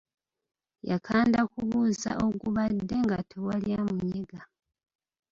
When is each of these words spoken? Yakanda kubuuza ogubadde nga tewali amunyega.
Yakanda 0.89 1.39
kubuuza 1.51 2.11
ogubadde 2.25 2.95
nga 3.03 3.17
tewali 3.29 3.69
amunyega. 3.81 4.41